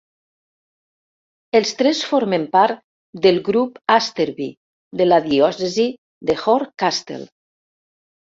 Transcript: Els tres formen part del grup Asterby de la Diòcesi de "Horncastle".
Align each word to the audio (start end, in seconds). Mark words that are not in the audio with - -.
Els 1.59 1.73
tres 1.81 2.01
formen 2.11 2.47
part 2.55 2.81
del 3.25 3.37
grup 3.51 3.77
Asterby 3.97 4.49
de 5.03 5.09
la 5.09 5.21
Diòcesi 5.29 5.87
de 6.33 6.39
"Horncastle". 6.47 7.23